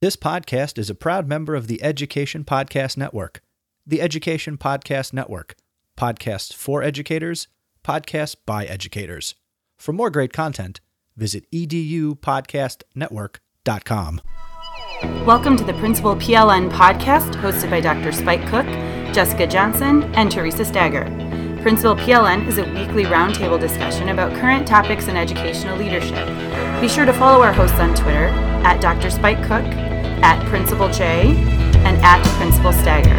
[0.00, 3.42] This podcast is a proud member of the Education Podcast Network.
[3.86, 5.56] The Education Podcast Network.
[5.98, 7.48] Podcasts for educators,
[7.84, 9.34] podcasts by educators.
[9.78, 10.80] For more great content,
[11.16, 14.20] visit edupodcastnetwork.com.
[15.26, 18.12] Welcome to the Principal PLN podcast hosted by Dr.
[18.12, 18.64] Spike Cook,
[19.14, 21.29] Jessica Johnson, and Theresa Stager.
[21.62, 26.26] Principal PLN is a weekly roundtable discussion about current topics in educational leadership.
[26.80, 28.28] Be sure to follow our hosts on Twitter
[28.64, 29.10] at Dr.
[29.10, 29.66] Spike Cook,
[30.22, 31.36] at Principal J,
[31.84, 33.14] and at Principal Stager.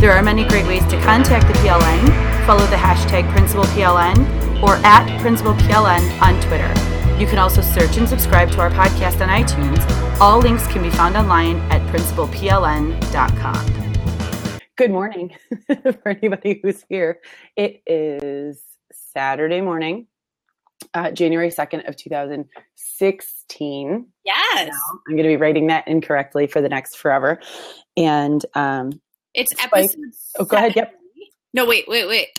[0.00, 2.46] There are many great ways to contact the PLN.
[2.46, 6.72] Follow the hashtag Principal PLN or at Principal PLN on Twitter.
[7.20, 9.84] You can also search and subscribe to our podcast on iTunes.
[10.18, 13.85] All links can be found online at principalpln.com.
[14.76, 15.34] Good morning
[15.66, 17.20] for anybody who's here.
[17.56, 18.60] It is
[18.92, 20.06] Saturday morning,
[20.92, 24.06] uh, January 2nd of 2016.
[24.22, 24.66] Yes.
[24.66, 24.72] Now,
[25.08, 27.40] I'm going to be writing that incorrectly for the next forever.
[27.96, 28.92] And um,
[29.32, 29.96] it's episode.
[30.38, 30.76] Oh, go ahead.
[30.76, 30.92] Yep.
[31.54, 32.38] No, wait, wait, wait.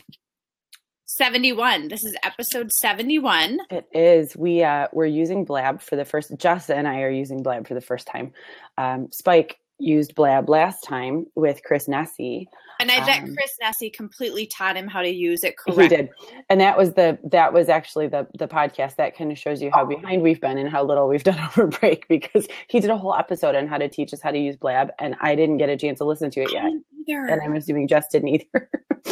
[1.07, 1.87] 71.
[1.87, 3.57] This is episode 71.
[3.71, 4.37] It is.
[4.37, 7.73] We uh we're using Blab for the first Jess and I are using Blab for
[7.73, 8.33] the first time.
[8.77, 12.47] Um Spike used Blab last time with Chris Nesi.
[12.79, 15.85] And I bet Um, Chris Nesi completely taught him how to use it correctly.
[15.85, 16.09] He did.
[16.49, 19.71] And that was the that was actually the the podcast that kind of shows you
[19.73, 22.97] how behind we've been and how little we've done over break because he did a
[22.97, 25.69] whole episode on how to teach us how to use Blab and I didn't get
[25.69, 26.65] a chance to listen to it yet.
[27.07, 27.25] Either.
[27.25, 28.69] And I'm assuming Jess didn't either.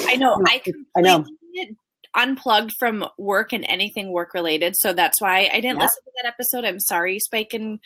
[0.08, 0.38] I know.
[0.48, 0.62] I
[0.98, 1.26] I know.
[2.16, 4.76] Unplugged from work and anything work related.
[4.78, 5.84] So that's why I didn't Yeah.
[5.84, 6.66] listen to that episode.
[6.66, 7.80] I'm sorry, Spike and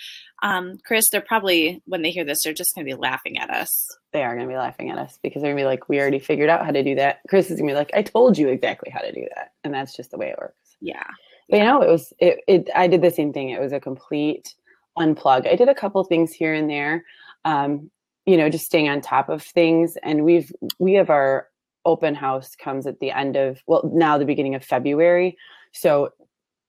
[0.43, 1.09] um, Chris.
[1.09, 3.87] They're probably, when they hear this, they're just going to be laughing at us.
[4.11, 5.99] they are going to be laughing at us because they're going to be like, we
[5.99, 7.19] already figured out how to do that.
[7.29, 9.51] Chris is going to be like, I told you exactly how to do that.
[9.63, 10.55] And that's just the way it works.
[10.81, 11.03] Yeah.
[11.49, 13.49] But you know, it was, it, it, I did the same thing.
[13.49, 14.55] It was a complete
[14.97, 15.47] unplug.
[15.47, 17.03] I did a couple things here and there,
[17.45, 17.89] um,
[18.25, 19.97] you know, just staying on top of things.
[20.03, 21.47] And we've, we have our
[21.89, 25.35] open house comes at the end of, well, now the beginning of February.
[25.73, 26.09] So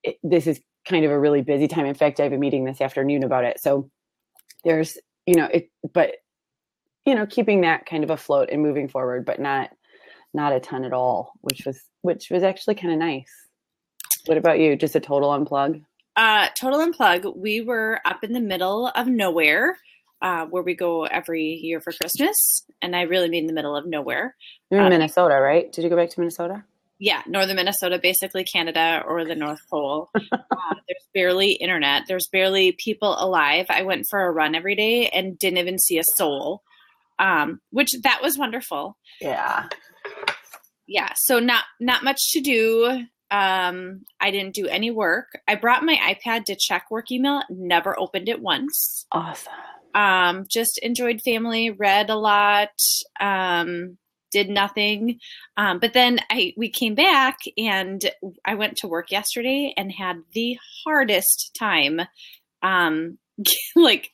[0.02, 1.86] it, this is kind of a really busy time.
[1.86, 3.60] In fact, I have a meeting this afternoon about it.
[3.60, 3.90] So
[4.64, 6.10] there's, you know, it, but
[7.06, 9.70] you know, keeping that kind of afloat and moving forward, but not
[10.32, 13.32] not a ton at all, which was which was actually kind of nice.
[14.26, 14.76] What about you?
[14.76, 15.82] Just a total unplug?
[16.16, 17.36] Uh, total unplug.
[17.36, 19.78] We were up in the middle of nowhere,
[20.22, 23.86] uh, where we go every year for Christmas, and I really mean the middle of
[23.86, 24.36] nowhere.
[24.70, 25.72] You're in Uh, Minnesota, right?
[25.72, 26.64] Did you go back to Minnesota?
[26.98, 30.10] Yeah, northern Minnesota, basically Canada or the North Pole.
[30.32, 30.38] uh,
[30.86, 32.02] there's barely internet.
[32.06, 33.66] There's barely people alive.
[33.70, 36.62] I went for a run every day and didn't even see a soul,
[37.18, 38.98] um, which that was wonderful.
[39.20, 39.68] Yeah.
[40.86, 45.84] yeah so not not much to do um i didn't do any work i brought
[45.84, 49.52] my ipad to check work email never opened it once Awesome.
[49.94, 52.68] Um just enjoyed family read a lot
[53.20, 53.96] um
[54.30, 55.18] did nothing
[55.56, 58.10] um but then i we came back and
[58.44, 62.00] i went to work yesterday and had the hardest time
[62.62, 63.18] um
[63.76, 64.10] like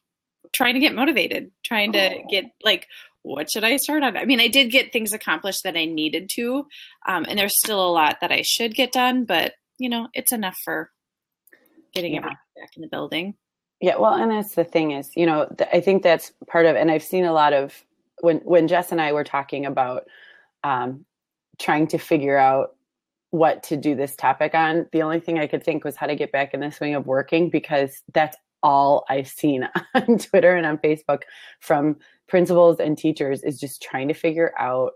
[0.53, 2.87] trying to get motivated trying to get like
[3.27, 4.17] what should I start on?
[4.17, 6.65] I mean, I did get things accomplished that I needed to,
[7.09, 10.33] um, and there's still a lot that I should get done, but you know, it's
[10.33, 10.93] enough for
[11.93, 12.19] getting Yeah.
[12.19, 13.35] everything back in the building.
[13.81, 16.77] Yeah, well, and that's the thing is, you know, th- I think that's part of,
[16.77, 17.85] and I've seen a lot of
[18.21, 20.05] when when Jess and I were talking about
[20.65, 21.05] um,
[21.59, 22.75] trying to figure out
[23.31, 24.87] what to do this topic on.
[24.93, 27.07] The only thing I could think was how to get back in the swing of
[27.07, 31.23] working because that's all I've seen on Twitter and on Facebook
[31.61, 31.97] from
[32.29, 34.93] principals and teachers is just trying to figure out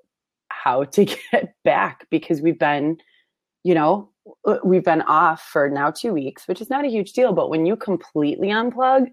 [0.48, 2.96] how to get back because we've been,
[3.62, 4.08] you know,
[4.64, 7.32] we've been off for now two weeks, which is not a huge deal.
[7.32, 9.06] But when you completely unplug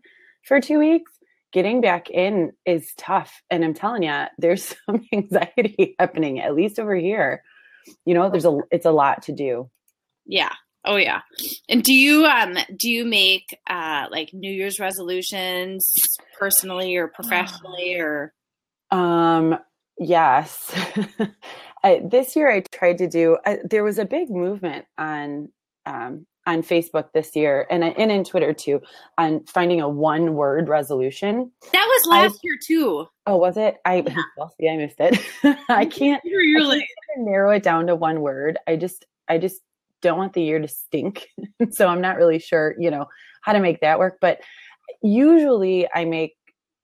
[0.44, 1.12] for two weeks,
[1.52, 3.42] getting back in is tough.
[3.50, 7.44] And I'm telling you, there's some anxiety happening, at least over here.
[8.06, 9.70] You know, there's a it's a lot to do.
[10.26, 10.52] Yeah.
[10.86, 11.22] Oh yeah.
[11.70, 15.90] And do you um do you make uh like New Year's resolutions
[16.38, 18.34] personally or professionally or
[18.92, 19.58] um
[19.98, 20.74] yes.
[21.84, 25.50] I, this year I tried to do uh, there was a big movement on
[25.86, 28.82] um on Facebook this year and and in Twitter too
[29.18, 31.52] on finding a one word resolution.
[31.74, 33.06] That was last I, year too.
[33.26, 33.78] Oh, was it?
[33.86, 34.16] I yeah.
[34.38, 35.20] well, see, I missed it.
[35.70, 36.88] I can't really
[37.18, 38.58] narrow it down to one word.
[38.68, 39.62] I just I just
[40.02, 41.28] don't want the year to stink.
[41.72, 43.08] so I'm not really sure, you know,
[43.42, 44.40] how to make that work, but
[45.02, 46.37] usually I make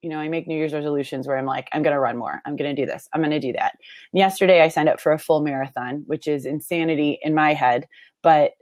[0.04, 2.42] you know, I make New Year's resolutions where I'm like, I'm going to run more.
[2.44, 3.08] I'm going to do this.
[3.14, 3.78] I'm going to do that.
[4.12, 7.88] And yesterday I signed up for a full marathon, which is insanity in my head,
[8.22, 8.52] but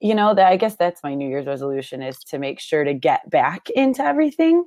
[0.00, 2.94] you know that i guess that's my new year's resolution is to make sure to
[2.94, 4.64] get back into everything.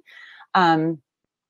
[0.54, 1.02] Um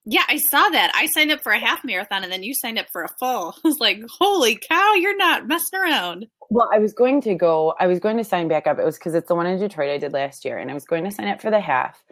[0.05, 0.91] yeah i saw that.
[0.95, 3.55] I signed up for a half marathon and then you signed up for a full.
[3.63, 6.27] I was like holy cow you're not messing around.
[6.49, 8.79] Well i was going to go i was going to sign back up.
[8.79, 10.85] It was because it's the one in detroit i did last year and i was
[10.85, 12.03] going to sign up for the half.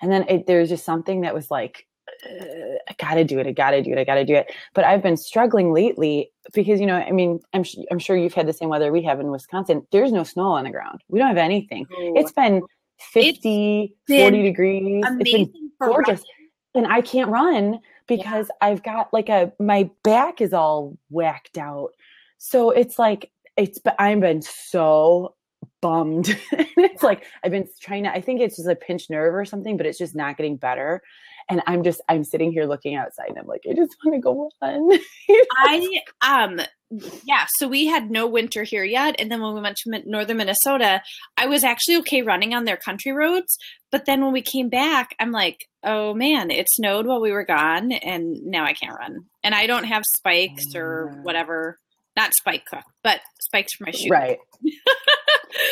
[0.00, 1.87] And then it, there was just something that was like
[2.24, 3.46] I gotta do it.
[3.46, 3.98] I gotta do it.
[3.98, 4.52] I gotta do it.
[4.74, 8.46] But I've been struggling lately because, you know, I mean, I'm, I'm sure you've had
[8.46, 9.86] the same weather we have in Wisconsin.
[9.92, 11.02] There's no snow on the ground.
[11.08, 11.86] We don't have anything.
[11.92, 12.12] Oh.
[12.16, 12.62] It's been
[12.98, 15.04] 50, it's 40 degrees.
[15.06, 16.22] It's been gorgeous.
[16.74, 18.68] And I can't run because yeah.
[18.68, 21.90] I've got like a, my back is all whacked out.
[22.38, 25.34] So it's like, it's, I've been so
[25.80, 26.36] bummed.
[26.52, 29.76] it's like I've been trying to I think it's just a pinched nerve or something,
[29.76, 31.02] but it's just not getting better
[31.48, 34.20] and i'm just i'm sitting here looking outside and i'm like i just want to
[34.20, 34.90] go run
[35.56, 36.60] i um
[37.24, 39.14] yeah so we had no winter here yet.
[39.18, 41.02] And then when we went to northern minnesota
[41.36, 43.56] i was actually okay running on their country roads.
[43.90, 47.44] But then when we came back i'm like oh man it snowed while we were
[47.44, 49.24] gone and now i can't run.
[49.42, 51.22] And i don't have spikes or mm.
[51.22, 51.78] whatever.
[52.16, 54.38] Not spike cook but spikes for my shoes right.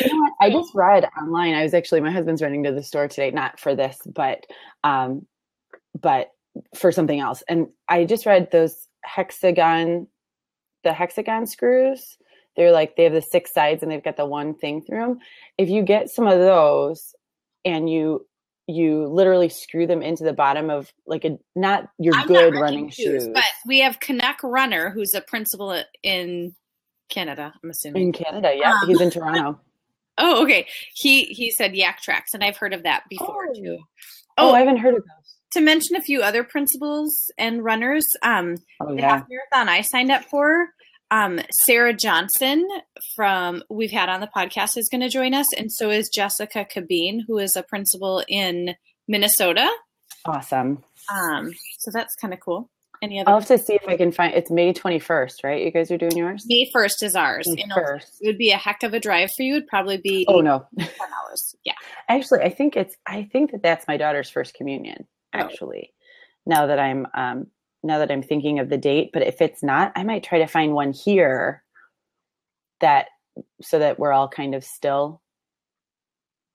[0.01, 1.53] You know I just read online.
[1.53, 4.45] I was actually my husband's running to the store today, not for this, but
[4.83, 5.25] um,
[5.99, 6.31] but
[6.75, 7.43] for something else.
[7.47, 10.07] And I just read those hexagon,
[10.83, 12.17] the hexagon screws.
[12.55, 15.19] They're like they have the six sides and they've got the one thing through them.
[15.57, 17.13] If you get some of those
[17.63, 18.25] and you
[18.67, 22.61] you literally screw them into the bottom of like a not your I'm good not
[22.61, 26.55] running shoes, shoes, but we have Canuck Runner, who's a principal in
[27.09, 27.53] Canada.
[27.63, 28.53] I'm assuming in Canada.
[28.55, 29.59] Yeah, um, he's in Toronto.
[30.19, 30.65] Oh, okay.
[30.95, 33.53] He he said Yaktrax, and I've heard of that before oh.
[33.53, 33.77] too.
[34.39, 38.05] Oh, oh, I haven't heard of those to mention a few other principals and runners,
[38.21, 40.69] um, oh, the half marathon I signed up for,
[41.09, 42.67] um, Sarah Johnson
[43.15, 46.65] from we've had on the podcast is going to join us, and so is Jessica
[46.65, 48.75] Cabeen, who is a principal in
[49.07, 49.69] Minnesota.
[50.25, 50.83] Awesome.
[51.13, 52.69] Um, so that's kind of cool.
[53.01, 53.29] Any other?
[53.29, 54.33] I'll have to see if I can find.
[54.33, 55.63] It's May twenty first, right?
[55.63, 56.43] You guys are doing yours.
[56.47, 57.45] May first is ours.
[57.47, 58.17] May first.
[58.19, 59.57] It would be a heck of a drive for you.
[59.57, 60.25] It'd probably be.
[60.27, 61.55] Oh no, ten hours.
[61.63, 61.73] Yeah.
[62.09, 62.95] Actually, I think it's.
[63.05, 65.07] I think that that's my daughter's first communion.
[65.33, 65.39] Oh.
[65.39, 65.91] actually.
[65.91, 65.93] Oh.
[66.45, 67.47] Now that I'm um,
[67.83, 70.47] now that I'm thinking of the date, but if it's not, I might try to
[70.47, 71.63] find one here
[72.79, 73.07] that
[73.61, 75.21] so that we're all kind of still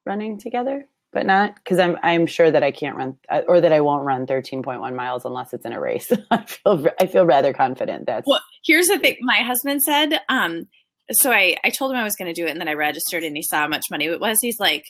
[0.07, 3.73] running together, but not because I'm I'm sure that I can't run uh, or that
[3.73, 6.11] I won't run 13.1 miles unless it's in a race.
[6.31, 8.25] I feel I feel rather confident that.
[8.27, 9.17] Well, here's the thing.
[9.21, 10.69] My husband said, um,
[11.11, 13.25] so I I told him I was going to do it, and then I registered,
[13.25, 14.39] and he saw how much money it was.
[14.41, 14.85] He's like,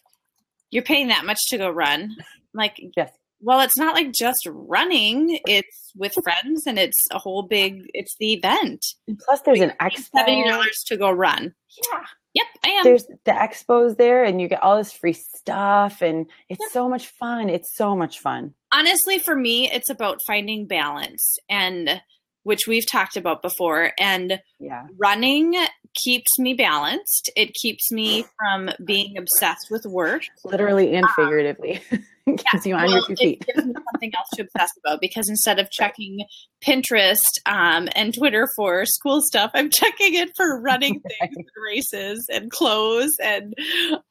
[0.70, 3.10] "You're paying that much to go run?" I'm like, yes
[3.42, 5.40] well, it's not like just running.
[5.46, 8.80] It's with friends and it's a whole big, it's the event.
[9.08, 10.24] And plus there's an expo.
[10.26, 11.54] $70 to go run.
[11.92, 12.04] Yeah.
[12.34, 12.84] Yep, I am.
[12.84, 16.70] There's the expos there and you get all this free stuff and it's yep.
[16.72, 17.50] so much fun.
[17.50, 18.54] It's so much fun.
[18.72, 22.00] Honestly, for me, it's about finding balance and
[22.44, 23.92] which we've talked about before.
[23.98, 24.84] And yeah.
[24.98, 25.54] running
[26.02, 27.30] keeps me balanced.
[27.36, 30.22] It keeps me from being obsessed with work.
[30.44, 31.80] Literally and um, figuratively.
[31.92, 33.44] Um, keeps yeah, you on well, your feet.
[33.48, 36.24] It gives me something else to obsess about because instead of checking
[36.64, 41.30] Pinterest um, and Twitter for school stuff, I'm checking it for running things right.
[41.34, 43.54] and races and clothes and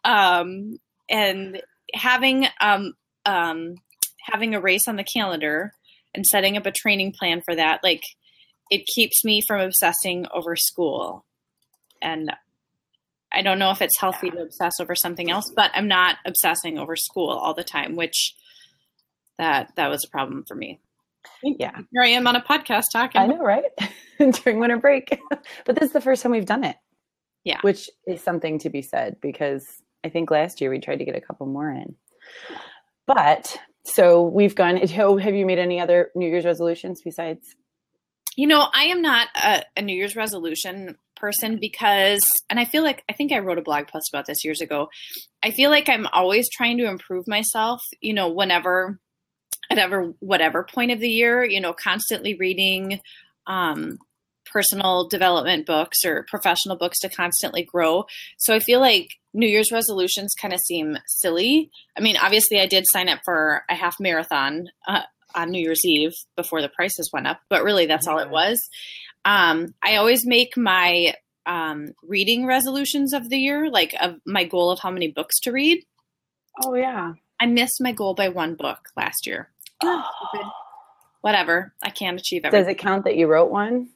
[0.03, 0.77] um,
[1.09, 1.61] and
[1.93, 2.93] having um,
[3.25, 3.75] um,
[4.23, 5.71] having a race on the calendar
[6.13, 8.03] and setting up a training plan for that, like
[8.69, 11.25] it keeps me from obsessing over school.
[12.01, 12.31] And
[13.33, 16.77] I don't know if it's healthy to obsess over something else, but I'm not obsessing
[16.77, 18.35] over school all the time, which
[19.37, 20.79] that that was a problem for me.
[21.43, 21.77] Yeah.
[21.91, 23.21] Here I am on a podcast talking.
[23.21, 23.63] I know, right?
[24.43, 25.19] During winter break.
[25.65, 26.75] but this is the first time we've done it.
[27.43, 27.59] Yeah.
[27.61, 29.65] Which is something to be said because
[30.03, 31.95] I think last year we tried to get a couple more in.
[33.07, 34.77] But so we've gone.
[34.87, 37.55] Have you made any other New Year's resolutions besides?
[38.35, 42.83] You know, I am not a, a New Year's resolution person because, and I feel
[42.83, 44.89] like I think I wrote a blog post about this years ago.
[45.43, 47.81] I feel like I'm always trying to improve myself.
[47.99, 48.99] You know, whenever
[49.69, 52.99] at ever whatever point of the year, you know, constantly reading
[53.47, 53.99] um,
[54.51, 58.05] personal development books or professional books to constantly grow.
[58.37, 61.71] So I feel like New Year's resolutions kind of seem silly.
[61.97, 65.03] I mean, obviously, I did sign up for a half marathon uh,
[65.35, 68.59] on New Year's Eve before the prices went up, but really that's all it was.
[69.25, 71.13] Um, I always make my
[71.45, 75.51] um, reading resolutions of the year, like of my goal of how many books to
[75.51, 75.83] read.
[76.63, 79.51] Oh yeah, I missed my goal by one book last year.
[79.83, 80.03] Oh.
[81.21, 81.73] Whatever.
[81.83, 82.65] I can't achieve everything.
[82.65, 83.89] Does it count that you wrote one?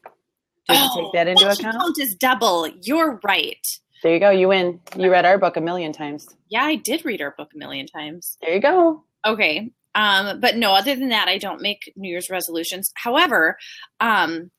[0.69, 1.77] Did you take that into well, account?
[1.77, 2.67] Count is double.
[2.83, 3.65] You're right.
[4.03, 4.29] There you go.
[4.29, 4.79] You win.
[4.95, 6.27] You read our book a million times.
[6.49, 8.37] Yeah, I did read our book a million times.
[8.41, 9.03] There you go.
[9.25, 9.71] Okay.
[9.95, 12.91] Um, but no, other than that, I don't make New Year's resolutions.
[12.95, 13.57] However,
[13.99, 14.51] um,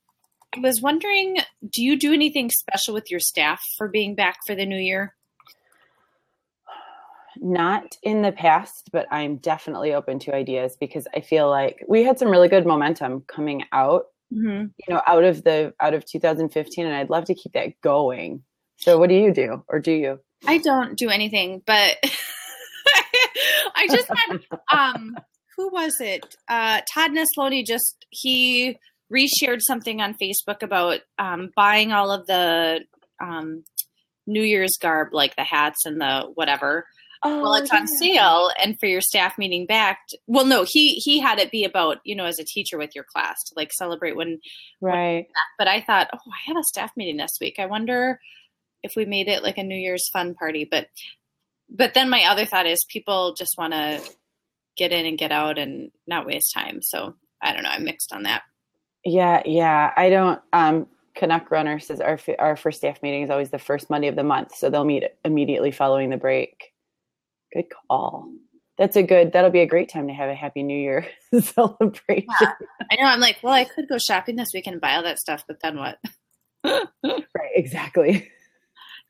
[0.57, 1.37] I was wondering,
[1.71, 5.14] do you do anything special with your staff for being back for the new year?
[7.38, 12.02] Not in the past, but I'm definitely open to ideas because I feel like we
[12.02, 14.64] had some really good momentum coming out, Mm-hmm.
[14.76, 18.43] you know, out of the out of 2015, and I'd love to keep that going.
[18.76, 20.19] So, what do you do, or do you?
[20.45, 21.97] I don't do anything, but
[23.76, 24.40] I just had
[24.73, 25.16] um
[25.56, 26.25] who was it?
[26.49, 28.78] Uh Todd Nesloney just he
[29.12, 32.80] reshared something on Facebook about um buying all of the
[33.21, 33.64] um
[34.26, 36.87] New Year's garb, like the hats and the whatever.
[37.23, 40.00] Oh, well, it's on sale, and for your staff meeting back.
[40.26, 43.04] Well, no, he he had it be about you know as a teacher with your
[43.04, 44.38] class to like celebrate when.
[44.80, 45.26] Right.
[45.59, 47.56] But I thought, oh, I have a staff meeting this week.
[47.59, 48.21] I wonder
[48.83, 50.68] if we made it like a New Year's fun party.
[50.71, 50.88] But
[51.68, 54.00] but then my other thought is people just want to
[54.76, 56.80] get in and get out and not waste time.
[56.82, 57.70] So I don't know.
[57.70, 58.42] I'm mixed on that.
[59.04, 59.92] Yeah, yeah.
[59.96, 60.40] I don't.
[60.52, 64.16] Um, Canuck Runner says our our first staff meeting is always the first Monday of
[64.16, 66.73] the month, so they'll meet immediately following the break.
[67.52, 68.28] Good call.
[68.78, 69.32] That's a good.
[69.32, 71.06] That'll be a great time to have a Happy New Year
[71.40, 72.26] celebration.
[72.40, 72.52] Yeah.
[72.90, 73.06] I know.
[73.06, 75.61] I'm like, well, I could go shopping this weekend and buy all that stuff, but
[75.62, 75.99] then what?
[76.64, 77.52] right.
[77.54, 78.30] Exactly.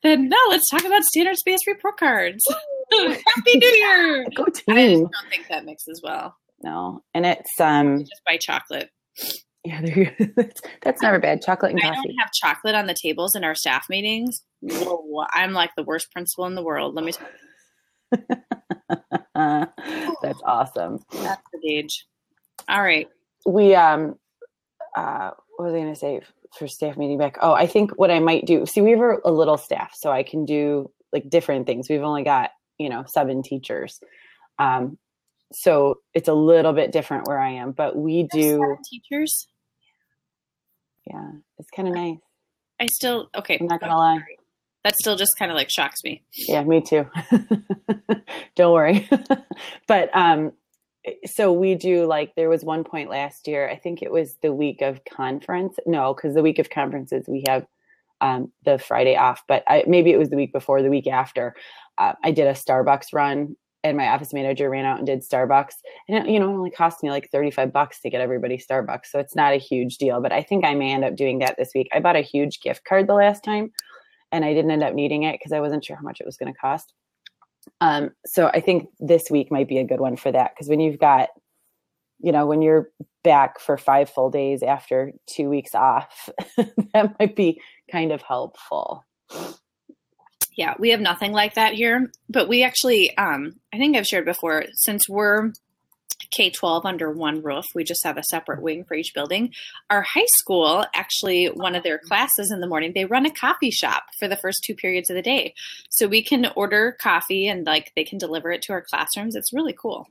[0.03, 2.43] Then no, let's talk about standards-based report cards.
[2.91, 4.25] Happy New Year!
[4.35, 4.65] Go team.
[4.69, 6.35] I don't think that mixes well.
[6.61, 7.99] No, and it's um.
[7.99, 8.89] Just buy chocolate.
[9.63, 11.41] Yeah, there you that's, that's never bad.
[11.41, 14.43] Chocolate and I don't have chocolate on the tables in our staff meetings.
[14.61, 16.95] Whoa, I'm like the worst principal in the world.
[16.95, 17.27] Let me tell
[18.13, 19.67] you.
[20.21, 20.99] that's awesome.
[21.11, 22.05] that's the gauge.
[22.69, 23.07] All right.
[23.45, 24.15] we um
[24.95, 26.21] uh what was i going to say
[26.57, 27.37] for staff meeting back.
[27.41, 30.23] Oh i think what i might do see we have a, little staff so i
[30.23, 31.87] can do like different things.
[31.89, 33.99] We've only got you know seven teachers.
[34.59, 34.97] Um
[35.53, 39.47] so it's a little bit different where i am but we do Seven teachers.
[41.05, 42.17] yeah it's kind of nice.
[42.79, 43.57] I still okay.
[43.59, 44.19] i'm not gonna lie.
[44.83, 46.23] That still just kind of like shocks me.
[46.33, 47.05] yeah me too.
[48.55, 49.07] Don't worry.
[49.87, 50.51] But um
[51.25, 54.53] so we do like there was one point last year i think it was the
[54.53, 57.65] week of conference no because the week of conferences we have
[58.19, 61.55] um, the friday off but I, maybe it was the week before the week after
[61.97, 65.75] uh, i did a starbucks run and my office manager ran out and did starbucks
[66.09, 69.05] and it, you know it only cost me like 35 bucks to get everybody starbucks
[69.11, 71.55] so it's not a huge deal but i think i may end up doing that
[71.57, 71.87] this week.
[71.91, 73.71] I bought a huge gift card the last time
[74.31, 76.37] and i didn't end up needing it because i wasn't sure how much it was
[76.37, 76.93] going to cost
[77.81, 80.79] um, so I think this week might be a good one for that because when
[80.79, 81.29] you've got,
[82.19, 82.89] you know, when you're
[83.23, 86.29] back for five full days after two weeks off,
[86.93, 89.05] that might be kind of helpful.
[90.55, 94.25] Yeah, we have nothing like that here, but we actually, um, I think I've shared
[94.25, 95.51] before, since we're
[96.31, 99.53] K 12 under one roof, we just have a separate wing for each building.
[99.89, 103.71] Our high school, actually, one of their classes in the morning, they run a coffee
[103.71, 105.53] shop for the first two periods of the day.
[105.89, 109.35] So we can order coffee and like they can deliver it to our classrooms.
[109.35, 110.07] It's really cool.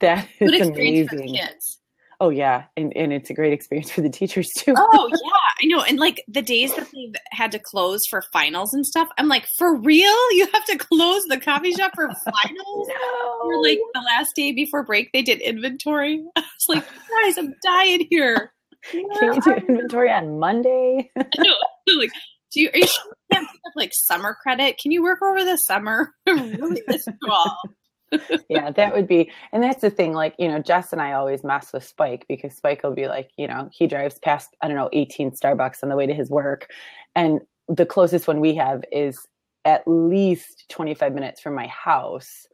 [0.00, 1.46] That Good is experience for the amazing.
[1.46, 1.78] kids.
[2.22, 4.74] Oh yeah, and and it's a great experience for the teachers too.
[4.78, 5.82] oh yeah, I know.
[5.82, 9.44] And like the days that they've had to close for finals and stuff, I'm like,
[9.58, 10.32] for real?
[10.32, 12.88] You have to close the coffee shop for finals?
[12.88, 13.40] no.
[13.42, 16.22] Or like the last day before break, they did inventory.
[16.36, 16.84] I was like,
[17.24, 18.52] guys, I'm dying here.
[18.88, 21.10] Can you do inventory on Monday?
[21.18, 21.54] I know.
[21.98, 22.12] Like,
[22.52, 24.78] do you, are you sure you can't pick up like summer credit?
[24.78, 26.12] Can you work over the summer?
[26.28, 27.58] Really miss you all.
[28.48, 30.12] Yeah, that would be, and that's the thing.
[30.12, 33.30] Like, you know, Jess and I always mess with Spike because Spike will be like,
[33.36, 36.30] you know, he drives past, I don't know, 18 Starbucks on the way to his
[36.30, 36.68] work.
[37.14, 39.26] And the closest one we have is
[39.64, 42.46] at least 25 minutes from my house,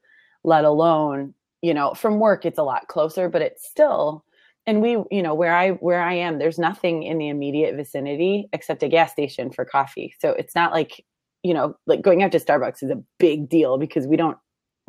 [0.45, 4.25] let alone, you know, from work, it's a lot closer, but it's still,
[4.67, 8.49] and we, you know, where I, where I am, there's nothing in the immediate vicinity
[8.53, 10.15] except a gas station for coffee.
[10.21, 11.05] So it's not like,
[11.43, 14.37] you know, like going out to Starbucks is a big deal because we don't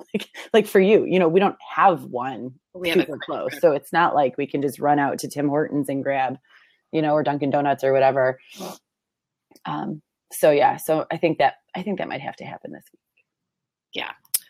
[0.14, 3.62] like like for you, you know, we don't have one We super quick close.
[3.62, 6.38] So it's not like we can just run out to Tim Hortons and grab,
[6.92, 8.40] you know, or Dunkin' Donuts or whatever.
[9.66, 10.02] Um,
[10.32, 13.26] so yeah, so I think that I think that might have to happen this week.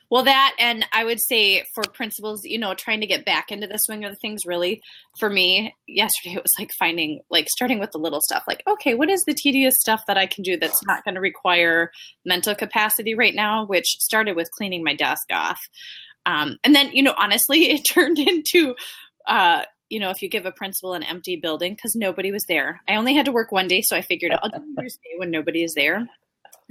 [0.09, 3.67] Well, that and I would say for principals, you know, trying to get back into
[3.67, 4.41] the swing of things.
[4.45, 4.81] Really,
[5.19, 8.43] for me, yesterday it was like finding, like starting with the little stuff.
[8.47, 11.21] Like, okay, what is the tedious stuff that I can do that's not going to
[11.21, 11.91] require
[12.25, 13.65] mental capacity right now?
[13.65, 15.59] Which started with cleaning my desk off,
[16.25, 18.75] um, and then you know, honestly, it turned into.
[19.27, 22.79] Uh, you know, if you give a principal an empty building because nobody was there.
[22.87, 25.17] I only had to work one day, so I figured I'll do New Year's Day
[25.17, 26.07] when nobody is there.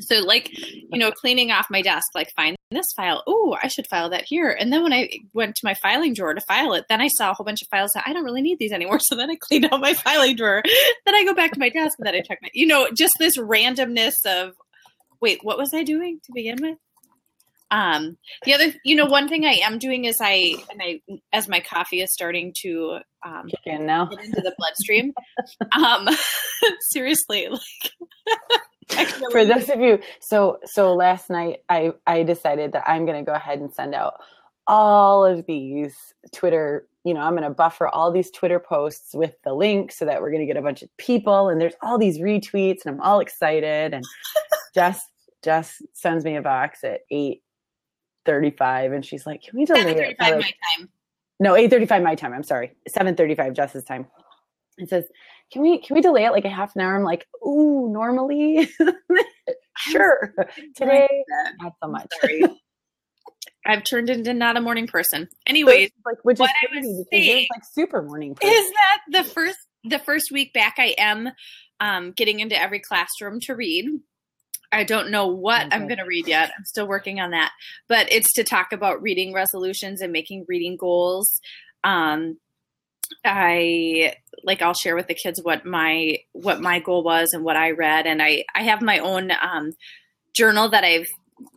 [0.00, 3.22] So, like, you know, cleaning off my desk, like, find this file.
[3.26, 4.50] Oh, I should file that here.
[4.50, 7.30] And then when I went to my filing drawer to file it, then I saw
[7.30, 8.98] a whole bunch of files that I don't really need these anymore.
[9.08, 10.62] So then I cleaned out my filing drawer.
[11.06, 13.14] then I go back to my desk and then I check my, you know, just
[13.18, 14.52] this randomness of,
[15.20, 16.76] wait, what was I doing to begin with?
[17.70, 21.00] Um, the other, you know, one thing I am doing is I, and I,
[21.32, 24.06] as my coffee is starting to, um, Kick in now.
[24.06, 25.12] get into the bloodstream.
[25.76, 26.08] um,
[26.92, 27.60] seriously, like,
[29.30, 33.28] For those of you, so so last night I I decided that I'm going to
[33.28, 34.14] go ahead and send out
[34.66, 36.86] all of these Twitter.
[37.04, 40.20] You know, I'm going to buffer all these Twitter posts with the link so that
[40.20, 43.00] we're going to get a bunch of people, and there's all these retweets, and I'm
[43.00, 43.94] all excited.
[43.94, 44.04] And
[44.74, 45.06] Jess
[45.42, 47.42] just sends me a box at eight
[48.24, 50.88] thirty-five, and she's like, "Can we delay it?" 7:35 for, my time.
[51.40, 52.32] no, eight thirty-five my time.
[52.32, 54.06] I'm sorry, seven thirty-five Jess's time.
[54.78, 55.04] It says,
[55.52, 58.68] "Can we can we delay it like a half an hour?" I'm like, "Ooh, normally,
[59.78, 60.34] sure.
[60.76, 61.08] Today,
[61.60, 62.08] not so much."
[63.66, 65.28] I've turned into not a morning person.
[65.46, 68.34] Anyways, like which is what I crazy was because like super morning.
[68.40, 68.54] person.
[68.54, 71.30] is that the first the first week back I am
[71.80, 73.86] um, getting into every classroom to read.
[74.70, 76.50] I don't know what I'm going to read yet.
[76.56, 77.52] I'm still working on that.
[77.88, 81.40] But it's to talk about reading resolutions and making reading goals.
[81.84, 82.36] Um,
[83.24, 87.56] I like I'll share with the kids what my what my goal was and what
[87.56, 89.72] I read and I I have my own um,
[90.34, 91.08] journal that I've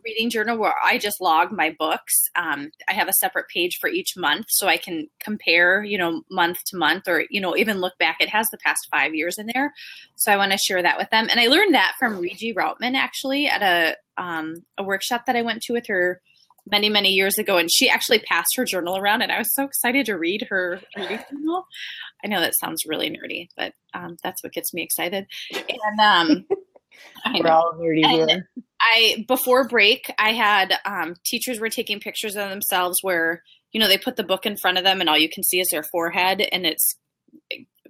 [0.04, 2.12] reading journal where I just log my books.
[2.36, 6.22] Um, I have a separate page for each month so I can compare, you know,
[6.30, 8.18] month to month or, you know, even look back.
[8.20, 9.72] It has the past five years in there.
[10.16, 11.28] So I want to share that with them.
[11.30, 15.42] And I learned that from Regi Routman actually at a, um, a workshop that I
[15.42, 16.20] went to with her
[16.70, 17.58] many, many years ago.
[17.58, 20.80] And she actually passed her journal around and I was so excited to read her
[20.96, 21.66] reading journal.
[22.24, 25.26] I know that sounds really nerdy, but um, that's what gets me excited.
[25.52, 26.44] And um,
[27.24, 27.50] I We're know.
[27.52, 28.48] all nerdy And- here.
[28.84, 33.86] I before break, I had um, teachers were taking pictures of themselves where you know
[33.86, 35.84] they put the book in front of them and all you can see is their
[35.92, 36.96] forehead, and it's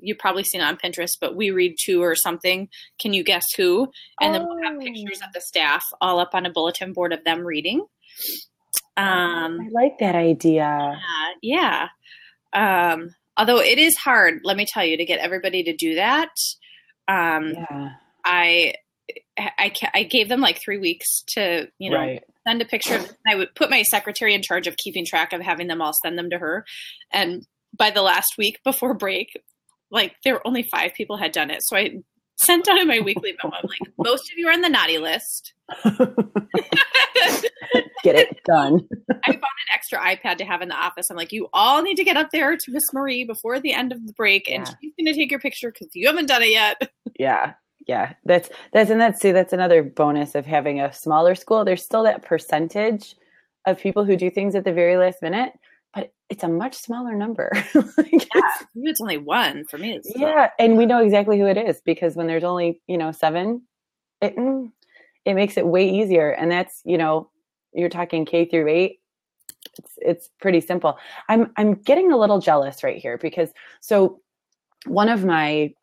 [0.00, 2.68] you've probably seen it on Pinterest, but we read two or something.
[3.00, 3.88] Can you guess who?
[4.20, 4.80] And then we'll have Oh.
[4.84, 7.86] pictures of the staff all up on a bulletin board of them reading.
[8.96, 11.00] Um, I like that idea.
[11.42, 11.88] yeah,
[12.52, 12.92] yeah.
[12.92, 16.30] Um, although it is hard, let me tell you, to get everybody to do that.
[17.08, 17.90] Um, Yeah,
[18.24, 18.74] I,
[19.38, 22.22] I, I gave them like three weeks to, you know, right.
[22.46, 23.00] send a picture.
[23.26, 26.18] I would put my secretary in charge of keeping track of having them all send
[26.18, 26.64] them to her.
[27.12, 29.28] And by the last week before break,
[29.90, 31.62] like there were only five people had done it.
[31.62, 32.02] So I
[32.36, 34.98] sent out in my weekly memo, I'm like, most of you are on the naughty
[34.98, 35.52] list.
[38.02, 38.80] Get it done.
[39.24, 41.06] I found an extra iPad to have in the office.
[41.10, 43.92] I'm like, you all need to get up there to Miss Marie before the end
[43.92, 44.74] of the break, and Yeah.
[44.80, 46.90] she's going to take your picture because you haven't done it yet.
[47.18, 47.52] Yeah,
[47.86, 48.14] yeah.
[48.24, 51.62] That's that's and that's see that's another bonus of having a smaller school.
[51.64, 53.14] There's still that percentage
[53.66, 55.52] of people who do things at the very last minute,
[55.94, 57.50] but it's a much smaller number.
[57.74, 59.94] Like, it's- Maybe it's only one for me.
[59.94, 63.12] It's yeah, and we know exactly who it is because when there's only you know
[63.12, 63.62] seven,
[64.20, 64.70] it mm,
[65.24, 66.30] it makes it way easier.
[66.30, 67.30] And that's you know
[67.74, 69.00] you're talking K through eight.
[69.78, 70.98] It's it's pretty simple.
[71.28, 73.50] I'm I'm getting a little jealous right here because
[73.80, 74.20] so
[74.86, 75.74] one of my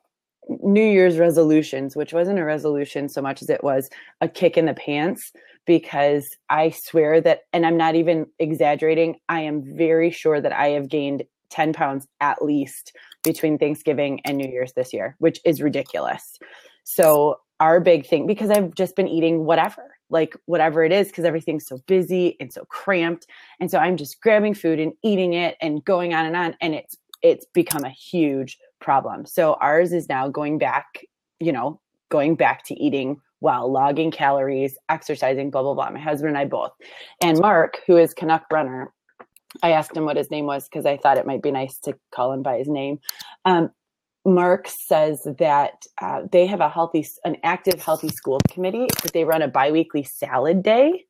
[0.48, 3.90] New Year's resolutions, which wasn't a resolution so much as it was
[4.22, 5.32] a kick in the pants,
[5.66, 10.70] because I swear that, and I'm not even exaggerating, I am very sure that I
[10.70, 15.62] have gained 10 pounds at least between Thanksgiving and New Year's this year, which is
[15.62, 16.40] ridiculous.
[16.84, 21.26] So, our big thing, because I've just been eating whatever, like whatever it is, because
[21.26, 23.28] everything's so busy and so cramped.
[23.60, 26.56] And so I'm just grabbing food and eating it and going on and on.
[26.62, 29.26] And it's, it's become a huge problem.
[29.26, 31.06] So ours is now going back,
[31.40, 35.90] you know, going back to eating while logging calories, exercising, blah, blah, blah.
[35.90, 36.72] My husband and I both.
[37.22, 38.92] And Mark, who is Canuck runner,
[39.64, 41.98] I asked him what his name was because I thought it might be nice to
[42.14, 43.00] call him by his name.
[43.46, 43.72] Um,
[44.26, 49.24] Mark says that uh, they have a healthy, an active healthy school committee, but they
[49.24, 51.06] run a biweekly salad day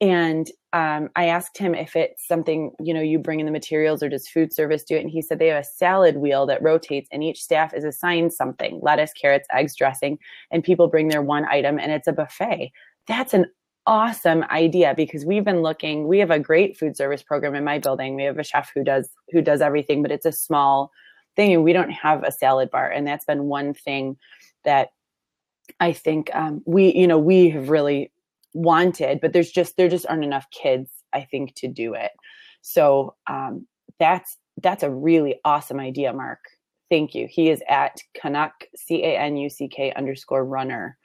[0.00, 4.02] and um, I asked him if it's something, you know, you bring in the materials
[4.02, 5.00] or does food service do it?
[5.00, 8.32] And he said they have a salad wheel that rotates and each staff is assigned
[8.32, 10.18] something lettuce, carrots, eggs, dressing,
[10.50, 12.70] and people bring their one item and it's a buffet.
[13.06, 13.46] That's an
[13.86, 17.78] awesome idea because we've been looking we have a great food service program in my
[17.78, 20.92] building we have a chef who does who does everything but it's a small
[21.36, 24.14] thing and we don't have a salad bar and that's been one thing
[24.62, 24.90] that
[25.80, 28.12] i think um, we you know we have really
[28.54, 32.12] wanted, but there's just there just aren't enough kids, I think, to do it.
[32.62, 33.66] So um,
[33.98, 36.40] that's that's a really awesome idea, Mark.
[36.90, 37.28] Thank you.
[37.30, 40.96] He is at Canuck C A N U C K underscore runner.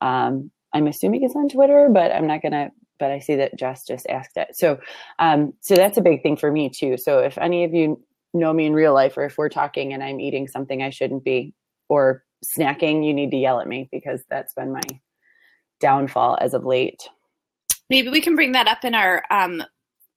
[0.00, 2.70] Um, I'm assuming it's on Twitter, but I'm not gonna.
[2.98, 4.56] But I see that Jess just asked it.
[4.56, 4.80] So,
[5.20, 6.96] um, so that's a big thing for me too.
[6.96, 8.02] So if any of you
[8.34, 11.24] know me in real life, or if we're talking and I'm eating something I shouldn't
[11.24, 11.54] be,
[11.88, 14.80] or snacking, you need to yell at me because that's been my
[15.80, 17.08] downfall as of late.
[17.90, 19.62] Maybe we can bring that up in our um,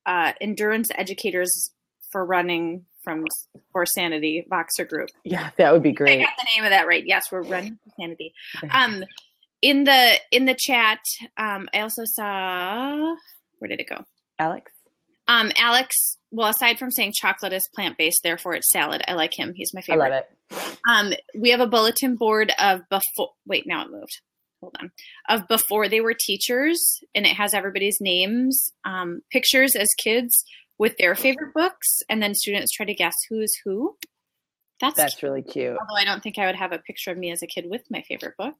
[0.06, 1.72] uh, endurance educators
[2.12, 3.26] for running from
[3.72, 5.10] for sanity Voxer group.
[5.24, 6.20] Yeah, that would be great.
[6.20, 7.06] I got the name of that right.
[7.06, 8.34] Yes, we're running for sanity.
[8.72, 9.04] Um,
[9.62, 11.00] in the in the chat,
[11.38, 13.16] um, I also saw
[13.60, 14.04] where did it go?
[14.40, 14.72] Alex.
[15.28, 16.18] Um, Alex.
[16.32, 19.02] Well, aside from saying chocolate is plant based, therefore it's salad.
[19.08, 19.54] I like him.
[19.54, 20.06] He's my favorite.
[20.06, 20.80] I love it.
[20.90, 23.32] Um, we have a bulletin board of before.
[23.46, 24.22] Wait, now it moved
[24.62, 24.92] hold on
[25.28, 30.46] of before they were teachers and it has everybody's names um, pictures as kids
[30.78, 33.96] with their favorite books and then students try to guess who's who.
[34.80, 35.30] That's that's cute.
[35.30, 35.78] really cute.
[35.80, 37.84] Although i don't think i would have a picture of me as a kid with
[37.92, 38.56] my favorite book.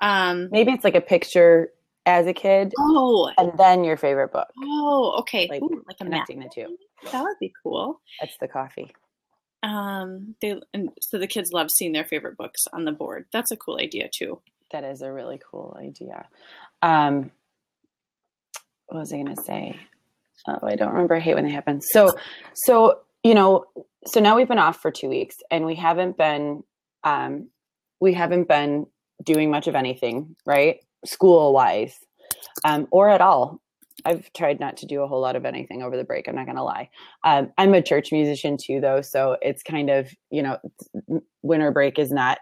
[0.00, 1.70] Um, maybe it's like a picture
[2.06, 3.30] as a kid oh.
[3.36, 4.48] and then your favorite book.
[4.62, 5.48] Oh okay.
[5.50, 6.76] Like, Ooh, like connecting the two.
[7.10, 8.00] that would be cool.
[8.20, 8.92] That's the coffee.
[9.64, 13.26] Um they and so the kids love seeing their favorite books on the board.
[13.32, 14.40] That's a cool idea too
[14.70, 16.26] that is a really cool idea.
[16.82, 17.30] Um,
[18.86, 19.78] what was I going to say?
[20.46, 21.16] Oh, I don't remember.
[21.16, 21.80] I hate when they happen.
[21.80, 22.10] So,
[22.54, 23.64] so you know,
[24.06, 26.62] so now we've been off for two weeks, and we haven't been,
[27.04, 27.48] um,
[28.00, 28.86] we haven't been
[29.24, 30.78] doing much of anything, right?
[31.04, 31.94] School wise,
[32.64, 33.60] um, or at all.
[34.04, 36.28] I've tried not to do a whole lot of anything over the break.
[36.28, 36.88] I'm not going to lie.
[37.24, 40.58] Um, I'm a church musician too, though, so it's kind of you know,
[41.42, 42.38] winter break is not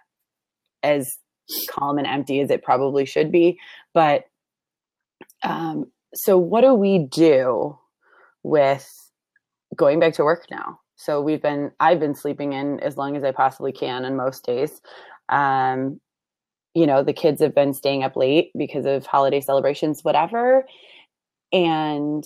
[0.83, 1.17] as
[1.71, 3.59] calm and empty as it probably should be.
[3.95, 4.25] But
[5.43, 7.79] um, so, what do we do
[8.43, 9.11] with
[9.75, 10.81] going back to work now?
[10.97, 14.45] So we've been, I've been sleeping in as long as I possibly can on most
[14.45, 14.81] days.
[15.29, 16.01] Um,
[16.75, 20.67] you know, the kids have been staying up late because of holiday celebrations, whatever.
[21.53, 22.25] And,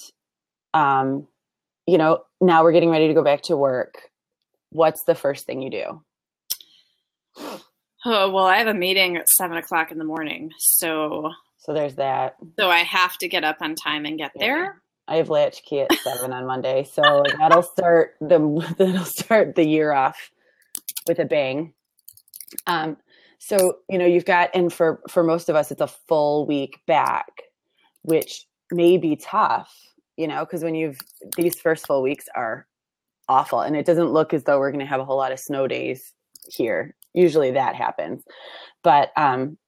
[0.72, 1.26] um,
[1.87, 4.11] you know, now we're getting ready to go back to work.
[4.70, 7.61] What's the first thing you do?
[8.05, 11.97] Oh well, I have a meeting at seven o'clock in the morning, so so there's
[11.97, 12.37] that.
[12.59, 14.47] So I have to get up on time and get yeah.
[14.47, 14.83] there.
[15.07, 19.93] I have latchkey at seven on Monday, so that'll start the that'll start the year
[19.93, 20.31] off
[21.07, 21.75] with a bang.
[22.67, 22.97] Um,
[23.39, 26.81] so you know you've got, and for for most of us, it's a full week
[26.87, 27.43] back,
[28.03, 29.75] which may be tough,
[30.17, 30.99] you know, because when you've
[31.37, 32.67] these first full weeks are
[33.29, 35.39] awful, and it doesn't look as though we're going to have a whole lot of
[35.39, 36.15] snow days
[36.49, 38.23] here usually that happens.
[38.83, 39.59] But um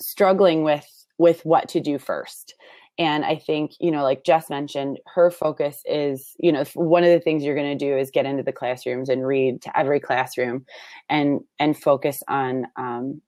[0.00, 0.86] struggling with
[1.18, 2.54] with what to do first.
[3.00, 7.10] And i think you know like jess mentioned her focus is you know one of
[7.10, 10.00] the things you're going to do is get into the classrooms and read to every
[10.00, 10.66] classroom
[11.08, 13.22] and and focus on um,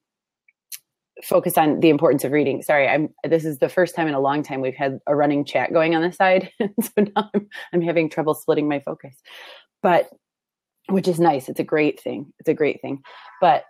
[1.23, 2.63] focus on the importance of reading.
[2.63, 5.45] Sorry i'm this is the first time in a long time we've had a running
[5.45, 6.51] chat going on the side.
[6.83, 9.15] So now I'm, I'm having trouble splitting my focus.
[9.83, 10.11] But
[10.91, 11.49] which is nice.
[11.49, 12.33] It's a great thing.
[12.39, 13.03] It's a great thing.
[13.41, 13.65] But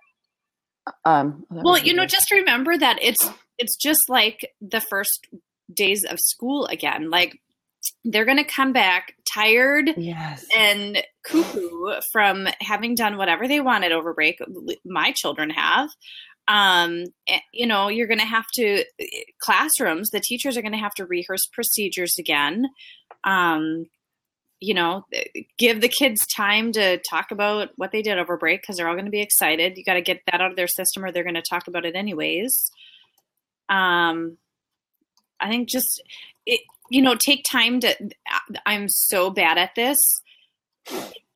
[1.04, 5.28] um well, you know, just remember that it's it's just like the first
[5.72, 7.11] days of school again.
[7.11, 7.38] Like
[8.04, 10.44] they're going to come back tired yes.
[10.56, 14.38] and cuckoo from having done whatever they wanted over break.
[14.85, 15.88] My children have.
[16.48, 17.04] Um,
[17.52, 18.85] you know, you're going to have to
[19.40, 20.11] classrooms.
[20.11, 22.66] The teachers are going to have to rehearse procedures again.
[23.24, 23.87] Um,
[24.61, 25.07] you know,
[25.59, 28.94] give the kids time to talk about what they did over break because they're all
[28.94, 29.77] going to be excited.
[29.77, 31.87] You got to get that out of their system, or they're going to talk about
[31.87, 32.70] it anyways.
[33.70, 34.37] Um,
[35.40, 36.03] I think just
[36.44, 37.96] it, you know, take time to.
[38.66, 39.96] I'm so bad at this.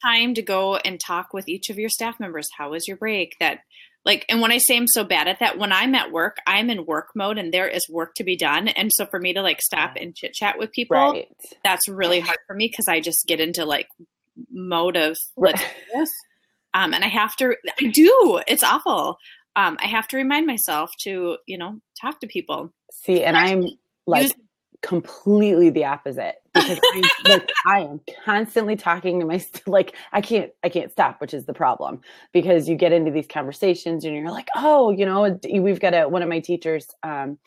[0.02, 2.48] Time to go and talk with each of your staff members.
[2.58, 3.36] How was your break?
[3.40, 3.60] That
[4.04, 6.70] like and when i say i'm so bad at that when i'm at work i'm
[6.70, 8.68] in work mode and there is work to be done.
[8.68, 11.28] And so for me to like stop and chit chat with people right.
[11.62, 13.88] that's really hard for me because i just get into like
[14.50, 16.08] mode of let's do this.
[16.74, 18.40] Um, and i have to i do.
[18.46, 19.18] It's awful.
[19.56, 22.72] Um, i have to remind myself to you know talk to people.
[22.92, 23.68] See and i'm
[24.06, 24.32] like
[24.84, 30.52] completely the opposite because I'm, like I am constantly talking to my like I can't
[30.62, 32.00] I can't stop, which is the problem
[32.32, 36.08] because you get into these conversations and you're like, oh, you know, we've got a
[36.08, 37.38] one of my teachers um,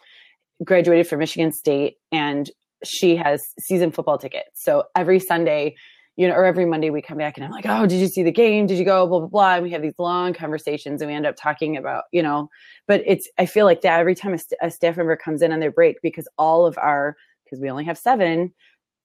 [0.64, 2.50] graduated from Michigan State and
[2.84, 5.76] she has season football tickets, so every Sunday.
[6.20, 8.24] You know, or every Monday we come back and I'm like, oh, did you see
[8.24, 8.66] the game?
[8.66, 9.06] Did you go?
[9.06, 9.54] Blah, blah, blah.
[9.54, 12.50] And we have these long conversations and we end up talking about, you know,
[12.88, 15.52] but it's, I feel like that every time a, st- a staff member comes in
[15.52, 17.16] on their break because all of our
[17.48, 18.54] because we only have seven,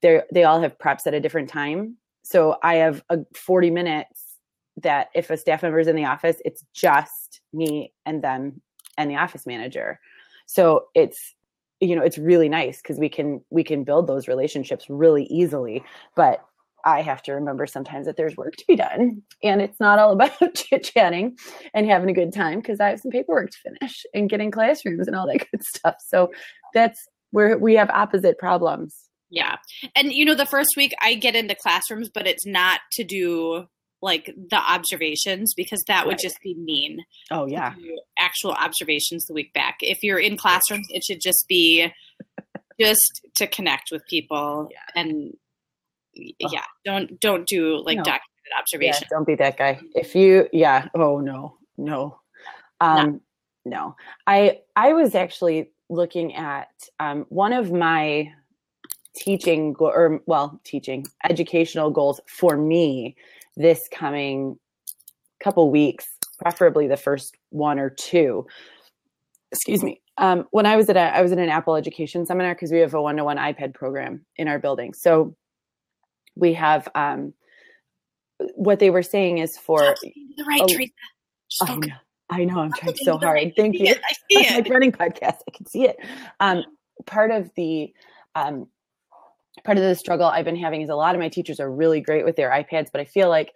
[0.00, 1.96] they they all have preps at a different time.
[2.22, 4.36] So I have a 40 minutes
[4.76, 8.60] that if a staff member is in the office, it's just me and them
[8.96, 10.00] and the office manager.
[10.46, 11.34] So it's
[11.80, 15.82] you know it's really nice because we can we can build those relationships really easily.
[16.14, 16.44] But
[16.84, 20.12] I have to remember sometimes that there's work to be done and it's not all
[20.12, 21.36] about chit chatting
[21.74, 25.06] and having a good time because I have some paperwork to finish and getting classrooms
[25.06, 25.96] and all that good stuff.
[26.04, 26.32] So
[26.74, 28.94] that's where we have opposite problems.
[29.30, 29.56] Yeah.
[29.96, 33.66] And you know, the first week I get into classrooms, but it's not to do
[34.02, 36.20] like the observations because that would right.
[36.20, 37.04] just be mean.
[37.30, 37.74] Oh yeah.
[38.18, 39.78] Actual observations the week back.
[39.80, 41.92] If you're in classrooms, it should just be
[42.80, 45.00] just to connect with people yeah.
[45.00, 45.32] and
[46.14, 48.02] yeah, don't don't do like no.
[48.02, 49.02] documented observations.
[49.02, 49.80] Yeah, don't be that guy.
[49.94, 51.56] If you yeah, oh no.
[51.78, 52.20] No.
[52.80, 53.22] Um
[53.64, 53.70] no.
[53.70, 53.96] no.
[54.26, 56.68] I I was actually looking at
[57.00, 58.32] um, one of my
[59.14, 63.14] teaching go- or well teaching educational goals for me
[63.56, 64.58] this coming
[65.40, 66.06] couple weeks
[66.38, 68.46] preferably the first one or two.
[69.50, 70.00] Excuse me.
[70.18, 72.80] Um, when i was at a i was at an apple education seminar because we
[72.80, 74.92] have a one-to-one ipad program in our building.
[74.92, 75.34] So
[76.36, 77.32] we have um,
[78.54, 80.92] what they were saying is for the right Theresa.
[81.62, 81.80] oh,
[82.32, 83.52] I know I'm trying so hard.
[83.56, 83.94] Thank you.
[83.94, 84.54] I see it.
[84.54, 85.38] like running podcast.
[85.46, 85.96] I can see it.
[86.40, 86.64] Um,
[87.06, 87.92] part of the
[88.34, 88.66] um,
[89.64, 92.00] part of the struggle I've been having is a lot of my teachers are really
[92.00, 93.52] great with their iPads, but I feel like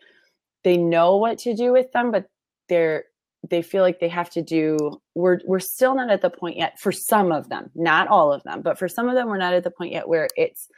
[0.62, 2.28] they know what to do with them, but
[2.68, 3.04] they're
[3.48, 6.78] they feel like they have to do we're we're still not at the point yet
[6.78, 9.54] for some of them, not all of them, but for some of them we're not
[9.54, 10.68] at the point yet where it's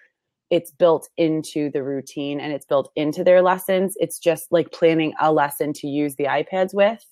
[0.50, 3.96] it's built into the routine and it's built into their lessons.
[4.00, 7.04] It's just like planning a lesson to use the iPads with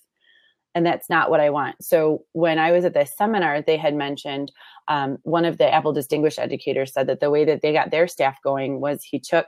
[0.77, 1.83] and that's not what I want.
[1.83, 4.51] So when I was at this seminar, they had mentioned
[4.87, 8.07] um, one of the Apple Distinguished educators said that the way that they got their
[8.07, 9.47] staff going was he took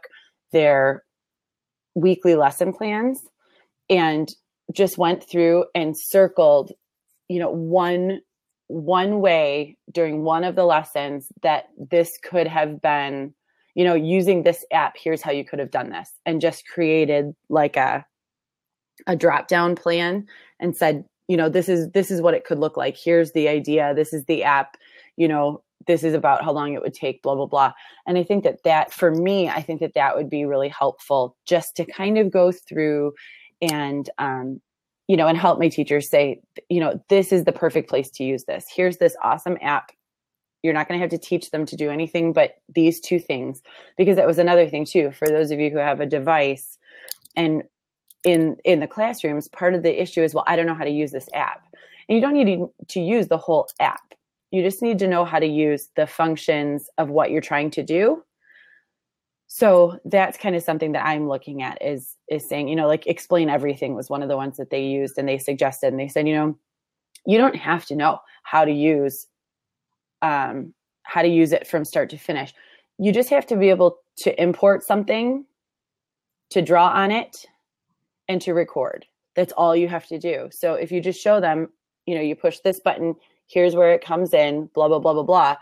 [0.52, 1.04] their
[1.94, 3.22] weekly lesson plans
[3.92, 4.34] and
[4.74, 6.72] just went through and circled,
[7.28, 8.22] you know, one
[8.70, 13.36] one way during one of the lessons that this could have been,
[13.76, 14.96] you know, using this app.
[14.98, 18.04] Here's how you could have done this, and just created like a
[19.06, 20.26] a drop down plan
[20.60, 22.98] and said you know this is this is what it could look like.
[22.98, 23.94] Here's the idea.
[23.96, 24.76] This is the app.
[25.16, 27.72] You know this is about how long it would take blah blah blah.
[28.06, 31.38] And i think that that for me i think that that would be really helpful
[31.46, 33.14] just to kind of go through
[33.62, 34.62] and um,
[35.08, 38.24] you know and help my teachers say you know this is the perfect place to
[38.24, 38.66] use this.
[38.74, 39.92] Here's this awesome app.
[40.64, 43.62] You're not going to have to teach them to do anything but these two things.
[43.98, 46.78] Because that was another thing too for those of you who have a device
[47.36, 47.64] and
[48.26, 50.90] in in the classrooms part of the issue is well i don't know how to
[50.90, 51.64] use this app.
[52.10, 54.16] And you don't need to use the whole app.
[54.52, 57.84] You just need to know how to use the functions of what you're trying to
[57.84, 58.24] do.
[59.48, 63.08] So that's kind of something that i'm looking at is is saying you know like
[63.08, 65.88] explain everything was one of the ones that they used and they suggested.
[65.88, 66.58] And they said you know
[67.26, 69.28] you don't have to know how to use
[70.22, 72.54] um how to use it from start to finish.
[72.98, 75.46] You just have to be able to import something
[76.50, 77.46] to draw on it
[78.30, 79.06] and to record.
[79.36, 80.48] That's all you have to do.
[80.52, 81.68] So if you just show them,
[82.06, 83.16] you know, you push this button,
[83.48, 85.56] here's where it comes in, blah, blah, blah, blah, blah.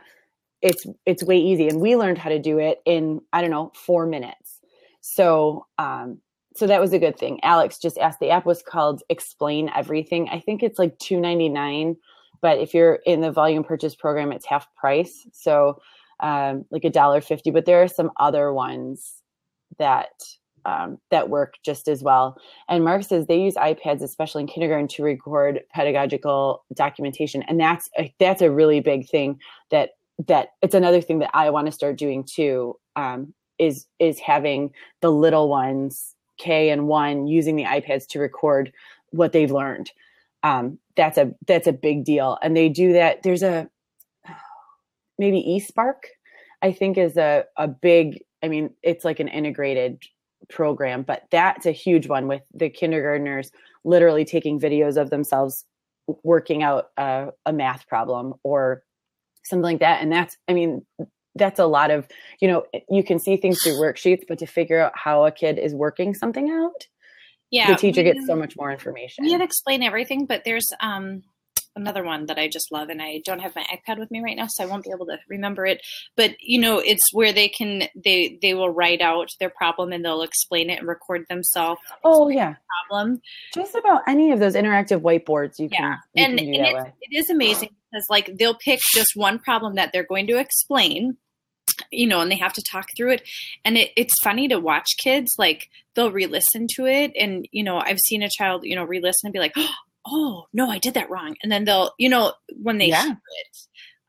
[0.61, 3.71] it's it's way easy and we learned how to do it in i don't know
[3.75, 4.59] four minutes
[5.01, 6.17] so um
[6.55, 10.27] so that was a good thing alex just asked the app was called explain everything
[10.29, 11.95] i think it's like 299
[12.41, 15.79] but if you're in the volume purchase program it's half price so
[16.21, 19.21] um like a dollar 50 but there are some other ones
[19.77, 20.09] that
[20.67, 22.37] um, that work just as well.
[22.67, 27.89] And Mark says they use iPads, especially in kindergarten, to record pedagogical documentation, and that's
[27.97, 29.39] a, that's a really big thing.
[29.71, 29.91] That
[30.27, 32.75] that it's another thing that I want to start doing too.
[32.97, 38.71] Um, is is having the little ones K and one using the iPads to record
[39.11, 39.91] what they've learned.
[40.43, 43.23] Um, that's a that's a big deal, and they do that.
[43.23, 43.69] There's a
[45.17, 46.07] maybe eSpark,
[46.61, 48.21] I think is a a big.
[48.43, 50.03] I mean, it's like an integrated
[50.49, 53.51] program, but that's a huge one with the kindergartners
[53.83, 55.65] literally taking videos of themselves
[56.23, 58.83] working out a, a math problem or
[59.43, 60.01] something like that.
[60.01, 60.85] And that's, I mean,
[61.35, 62.07] that's a lot of,
[62.39, 65.59] you know, you can see things through worksheets, but to figure out how a kid
[65.59, 66.87] is working something out,
[67.51, 69.23] yeah, the teacher gets so much more information.
[69.23, 71.23] You can explain everything, but there's um
[71.77, 74.35] another one that I just love, and I don't have my iPad with me right
[74.35, 75.81] now, so I won't be able to remember it.
[76.15, 80.03] But you know, it's where they can they they will write out their problem and
[80.03, 81.79] they'll explain it and record themselves.
[82.03, 82.55] Oh yeah,
[82.89, 83.21] problem.
[83.53, 85.97] Just about any of those interactive whiteboards you can.
[86.13, 89.91] Yeah, and, can and it is amazing because like they'll pick just one problem that
[89.93, 91.17] they're going to explain
[91.91, 93.21] you know, and they have to talk through it.
[93.63, 97.79] And it, it's funny to watch kids like they'll re-listen to it, and you know,
[97.79, 99.69] I've seen a child, you know, re-listen and be like, oh,
[100.07, 101.35] oh no i did that wrong.
[101.43, 103.11] And then they'll you know when they yeah.
[103.11, 103.57] it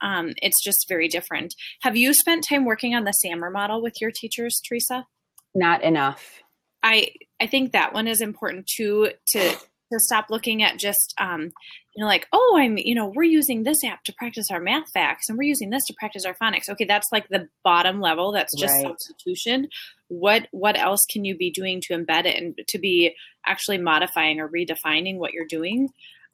[0.01, 1.55] um, it's just very different.
[1.83, 5.07] Have you spent time working on the samr model with your teachers Theresa?
[5.55, 6.41] Not enough.
[6.83, 7.09] I
[7.41, 11.51] i think that one is important too to to stop looking at just um,
[11.99, 14.89] you know like oh i'm you know we're using this app to practice our math
[14.93, 16.69] facts and we're using this to practice our phonics.
[16.69, 18.85] Okay that's like the bottom level that's just right.
[18.85, 19.67] substitution.
[20.07, 24.39] What what else can you be doing to embed it and to be actually modifying
[24.39, 25.89] or redefining what you're doing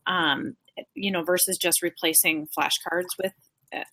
[0.07, 0.55] um,
[0.94, 3.33] you know versus just replacing flashcards with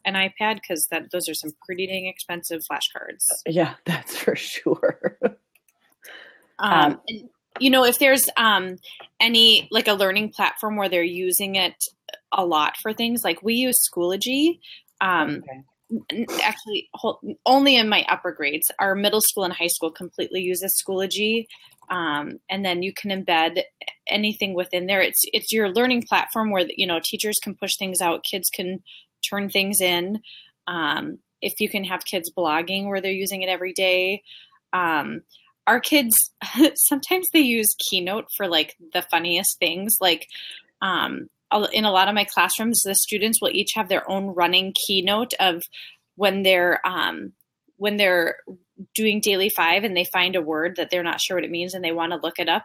[0.04, 0.56] an ipad?
[0.56, 3.24] Because that those are some pretty dang expensive flashcards.
[3.48, 5.18] Yeah that's for sure.
[6.60, 7.30] Um, um and,
[7.62, 8.78] you know if there's um,
[9.20, 11.76] any like a learning platform where they're using it
[12.32, 14.60] a lot for things like we use schoology
[15.02, 15.64] um, okay
[16.42, 16.90] actually
[17.46, 18.72] only in my upper grades.
[18.80, 21.48] Our middle school and high school completely uses Schoology,
[21.90, 23.64] um, and then you can embed
[24.08, 25.02] anything within there.
[25.02, 28.84] It's it's your learning platform where you know teachers can push things out, kids can
[29.28, 30.20] turn things in.
[30.68, 34.24] Um, if you can have kids blogging where they're using it every day.
[34.74, 35.22] Um,
[35.68, 36.14] our kids
[36.76, 40.28] sometimes they use Keynote for like the funniest things, like
[40.82, 41.28] um,
[41.74, 45.34] in a lot of my classrooms, the students will each have their own running keynote
[45.40, 45.62] of
[46.16, 47.34] when they're um,
[47.78, 48.38] when they're
[48.96, 51.74] doing daily five and they find a word that they're not sure what it means
[51.74, 52.64] and they want to look it up.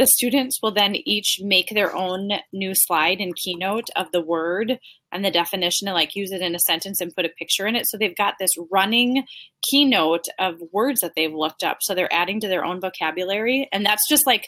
[0.00, 4.78] The students will then each make their own new slide and keynote of the word
[5.12, 7.76] and the definition and like use it in a sentence and put a picture in
[7.76, 7.84] it.
[7.86, 9.24] So they've got this running
[9.70, 11.80] keynote of words that they've looked up.
[11.82, 13.68] So they're adding to their own vocabulary.
[13.72, 14.46] And that's just like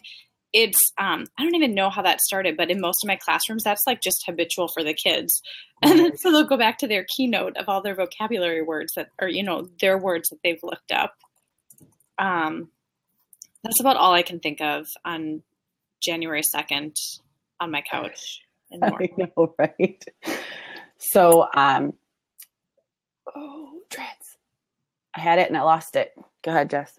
[0.55, 3.63] it's um, I don't even know how that started, but in most of my classrooms,
[3.63, 5.43] that's like just habitual for the kids,
[5.83, 9.09] and then, so they'll go back to their keynote of all their vocabulary words that,
[9.21, 11.15] are, you know, their words that they've looked up.
[12.19, 12.71] Um,
[13.63, 15.43] that's about all I can think of on
[16.03, 16.97] January second
[17.61, 18.41] on my couch.
[18.83, 20.05] I know, right?
[20.99, 21.93] So, um,
[23.35, 24.39] oh, dreads!
[25.15, 26.13] I had it and I lost it.
[26.43, 26.99] Go ahead, Jess.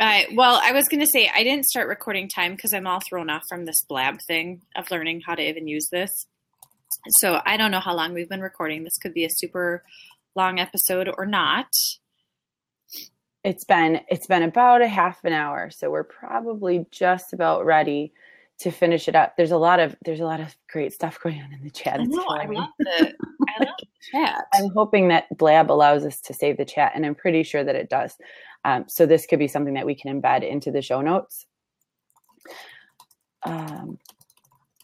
[0.00, 3.00] Uh, well, I was going to say I didn't start recording time because I'm all
[3.08, 6.26] thrown off from this blab thing of learning how to even use this.
[7.20, 8.82] So I don't know how long we've been recording.
[8.82, 9.84] This could be a super
[10.34, 11.68] long episode or not.
[13.44, 18.12] It's been it's been about a half an hour, so we're probably just about ready
[18.58, 19.36] to finish it up.
[19.36, 22.00] There's a lot of there's a lot of great stuff going on in the chat.
[22.00, 23.14] I know, I love the
[23.48, 24.44] I love the chat.
[24.54, 27.76] I'm hoping that Blab allows us to save the chat, and I'm pretty sure that
[27.76, 28.16] it does.
[28.64, 31.46] Um, so this could be something that we can embed into the show notes.
[33.42, 33.98] Um,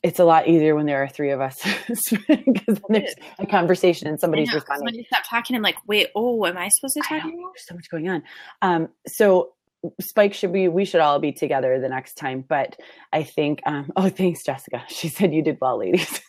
[0.02, 1.60] it's a lot easier when there are three of us
[2.28, 4.86] because there's a conversation and somebody's responding.
[4.86, 5.56] Somebody stop talking.
[5.56, 7.22] I'm like, wait, oh, am I supposed to talk?
[7.22, 8.22] There's so much going on.
[8.62, 9.52] Um, so
[10.00, 12.44] Spike should be we should all be together the next time.
[12.46, 12.76] But
[13.12, 14.84] I think um, oh thanks Jessica.
[14.88, 16.20] She said you did well, ladies.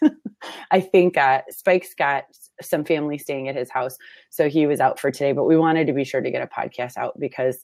[0.72, 2.26] I think uh, Spike's got
[2.62, 3.98] some family staying at his house,
[4.30, 5.34] so he was out for today.
[5.34, 7.64] But we wanted to be sure to get a podcast out because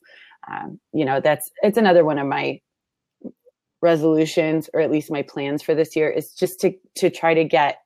[0.49, 2.61] um, you know that's it's another one of my
[3.81, 7.43] resolutions or at least my plans for this year is just to to try to
[7.43, 7.79] get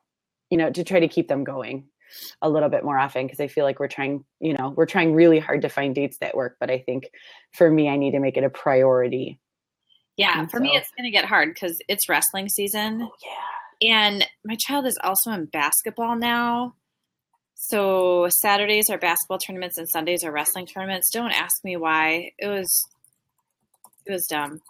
[0.50, 1.86] you know to try to keep them going
[2.42, 5.14] a little bit more often because I feel like we're trying, you know, we're trying
[5.14, 6.58] really hard to find dates that work.
[6.60, 7.10] But I think
[7.54, 9.39] for me, I need to make it a priority.
[10.18, 13.02] Yeah, And for me, it's going to get hard because it's wrestling season.
[13.04, 13.94] Oh, yeah.
[13.94, 16.76] And my child is also in basketball now.
[17.56, 21.10] So Saturdays are basketball tournaments and Sundays are wrestling tournaments.
[21.12, 22.32] Don't ask me why.
[22.38, 22.70] It was
[24.06, 24.62] it was dumb.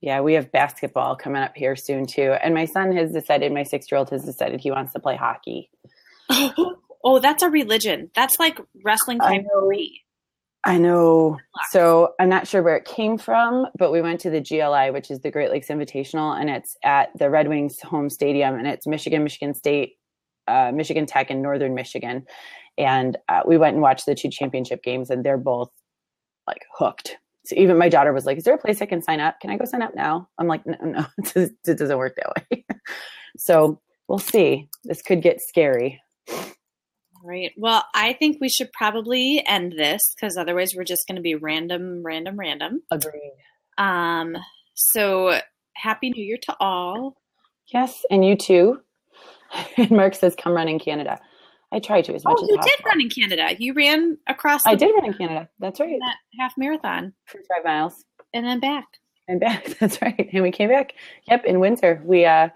[0.00, 2.34] Yeah, we have basketball coming up here soon too.
[2.42, 5.16] And my son has decided, my six year old has decided he wants to play
[5.16, 5.70] hockey.
[6.30, 8.10] oh, that's a religion.
[8.14, 9.70] That's like wrestling I know.
[10.64, 11.38] I know.
[11.70, 15.10] So I'm not sure where it came from, but we went to the GLI, which
[15.10, 18.86] is the Great Lakes Invitational, and it's at the Red Wings home stadium, and it's
[18.86, 19.94] Michigan, Michigan State,
[20.48, 22.26] uh, Michigan Tech, and Northern Michigan.
[22.76, 25.70] And uh, we went and watched the two championship games, and they're both
[26.46, 27.16] like hooked.
[27.46, 29.40] So even my daughter was like, "Is there a place I can sign up?
[29.40, 32.16] Can I go sign up now?" I'm like, "No, no, it does- it doesn't work
[32.16, 32.64] that way."
[33.36, 34.68] so we'll see.
[34.84, 36.00] This could get scary.
[37.22, 37.52] Right.
[37.56, 41.34] Well, I think we should probably end this because otherwise we're just going to be
[41.34, 42.82] random, random, random.
[42.90, 43.34] Agreed.
[43.78, 44.36] Um.
[44.74, 45.40] So
[45.74, 47.16] happy New Year to all.
[47.72, 48.80] Yes, and you too.
[49.76, 51.20] And Mark says, "Come run in Canada."
[51.72, 53.48] I try to as much Oh, as you did run in Canada.
[53.58, 54.62] You ran across.
[54.66, 55.48] I did run in Canada.
[55.58, 55.98] That's right.
[56.00, 58.04] that half marathon For five miles
[58.34, 58.86] and then back.
[59.28, 59.64] and back.
[59.80, 60.28] That's right.
[60.32, 60.94] And we came back.
[61.28, 62.02] Yep, in winter.
[62.04, 62.48] We uh,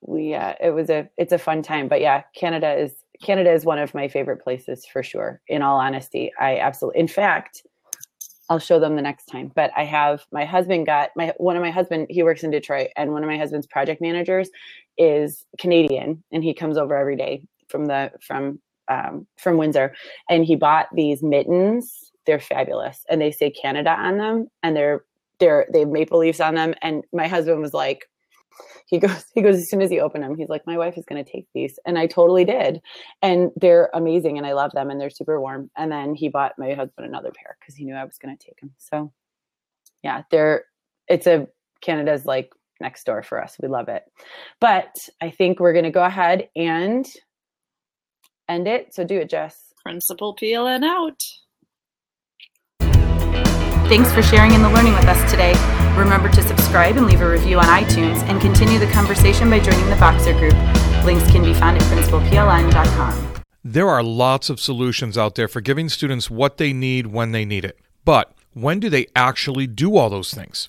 [0.00, 1.88] we uh, it was a it's a fun time.
[1.88, 2.92] But yeah, Canada is
[3.22, 5.40] Canada is one of my favorite places for sure.
[5.48, 7.00] In all honesty, I absolutely.
[7.00, 7.62] In fact,
[8.48, 9.52] I'll show them the next time.
[9.54, 12.06] But I have my husband got my one of my husband.
[12.08, 14.48] He works in Detroit, and one of my husband's project managers
[14.96, 19.94] is Canadian, and he comes over every day from the from um, from Windsor,
[20.28, 22.12] and he bought these mittens.
[22.26, 25.04] They're fabulous, and they say Canada on them, and they're
[25.38, 26.74] they're they have maple leaves on them.
[26.82, 28.08] And my husband was like,
[28.86, 31.04] he goes he goes as soon as he opened them, he's like, my wife is
[31.04, 32.80] going to take these, and I totally did,
[33.22, 35.70] and they're amazing, and I love them, and they're super warm.
[35.76, 38.44] And then he bought my husband another pair because he knew I was going to
[38.44, 38.72] take them.
[38.78, 39.12] So
[40.02, 40.64] yeah, they're
[41.08, 41.48] it's a
[41.80, 42.50] Canada's like
[42.80, 43.56] next door for us.
[43.60, 44.04] We love it.
[44.60, 47.06] But I think we're going to go ahead and
[48.48, 48.94] end it.
[48.94, 49.72] So do it, Jess.
[49.82, 51.22] Principal PLN out.
[53.88, 55.54] Thanks for sharing in the learning with us today.
[55.96, 59.88] Remember to subscribe and leave a review on iTunes and continue the conversation by joining
[59.88, 60.54] the Voxer group.
[61.04, 63.42] Links can be found at principalpln.com.
[63.62, 67.44] There are lots of solutions out there for giving students what they need when they
[67.44, 67.78] need it.
[68.04, 70.68] But when do they actually do all those things?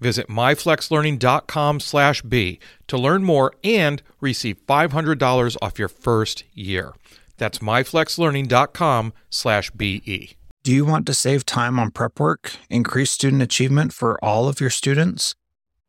[0.00, 6.94] Visit myflexlearning.com/b to learn more and receive $500 off your first year.
[7.36, 10.36] That's myflexlearning.com/be.
[10.64, 14.60] Do you want to save time on prep work, increase student achievement for all of
[14.60, 15.34] your students,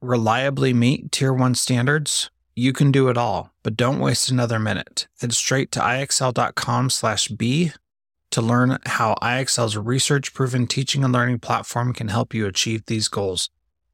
[0.01, 2.29] reliably meet Tier 1 standards?
[2.55, 5.07] You can do it all, but don't waste another minute.
[5.19, 7.71] Head straight to ixl.com/b
[8.31, 13.49] to learn how IXL's research-proven teaching and learning platform can help you achieve these goals.